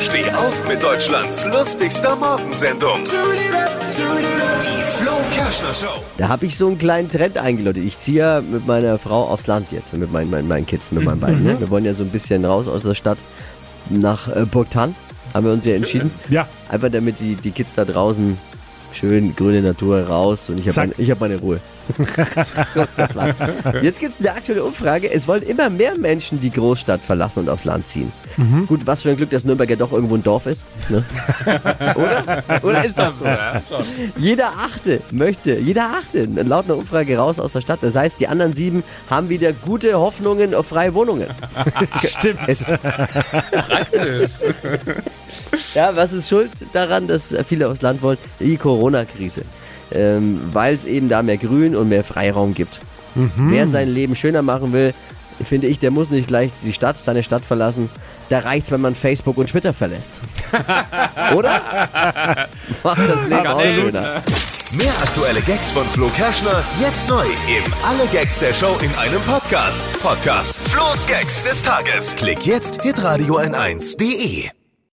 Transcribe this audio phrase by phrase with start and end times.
[0.00, 3.04] Steh auf mit Deutschlands lustigster Morgensendung.
[3.04, 6.02] Die Flo Kerschner Show.
[6.18, 7.84] Da habe ich so einen kleinen Trend eingeläutet.
[7.84, 11.04] Ich ziehe ja mit meiner Frau aufs Land jetzt, mit meinen, meinen, meinen Kids, mit
[11.04, 11.44] meinen beiden.
[11.44, 11.60] Ne?
[11.60, 13.18] Wir wollen ja so ein bisschen raus aus der Stadt
[13.88, 14.94] nach äh, Burgtan,
[15.32, 16.10] haben wir uns ja entschieden.
[16.28, 18.36] Ja, Einfach damit die, die Kids da draußen
[18.94, 21.60] schön grüne Natur raus und ich habe ich hab meine Ruhe.
[22.74, 23.34] so ist der Plan.
[23.82, 25.10] Jetzt gibt es eine aktuelle Umfrage.
[25.10, 28.10] Es wollen immer mehr Menschen die Großstadt verlassen und aufs Land ziehen.
[28.66, 30.64] Gut, was für ein Glück, dass Nürnberg ja doch irgendwo ein Dorf ist.
[30.88, 31.04] Ne?
[31.94, 32.42] Oder?
[32.62, 33.26] Oder ist das so?
[34.16, 37.80] Jeder Achte möchte, jeder Achte, laut einer Umfrage raus aus der Stadt.
[37.82, 41.26] Das heißt, die anderen sieben haben wieder gute Hoffnungen auf freie Wohnungen.
[42.02, 42.40] stimmt.
[42.46, 42.64] Es,
[45.74, 48.18] ja, was ist schuld daran, dass viele aufs Land wollen?
[48.40, 49.42] Die Corona-Krise.
[49.92, 52.80] Ähm, Weil es eben da mehr Grün und mehr Freiraum gibt.
[53.36, 54.92] Wer sein Leben schöner machen will,
[55.44, 57.88] finde ich, der muss nicht gleich die Stadt, seine Stadt verlassen.
[58.28, 60.20] Da reicht's, wenn man Facebook und Twitter verlässt.
[61.34, 62.48] Oder?
[62.82, 64.22] Macht das Leben auch schöner.
[64.72, 69.20] Mehr aktuelle Gags von Flo Kerschner jetzt neu im Alle Gags der Show in einem
[69.20, 69.84] Podcast.
[70.02, 72.16] Podcast Flo's Gags des Tages.
[72.16, 74.63] Klick jetzt hitradio n1.de.